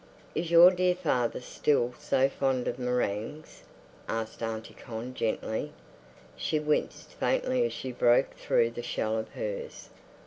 "Is 0.33 0.49
your 0.49 0.71
dear 0.71 0.95
father 0.95 1.39
still 1.39 1.93
so 1.99 2.27
fond 2.27 2.67
of 2.67 2.79
meringues?" 2.79 3.61
asked 4.09 4.41
Auntie 4.41 4.73
Con 4.73 5.13
gently. 5.13 5.73
She 6.35 6.59
winced 6.59 7.11
faintly 7.11 7.63
as 7.67 7.71
she 7.73 7.91
broke 7.91 8.33
through 8.33 8.71
the 8.71 8.81
shell 8.81 9.15
of 9.15 9.29
hers. 9.33 9.89